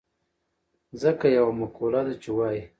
[1.01, 2.61] ځکه يوه مقوله ده چې وايي.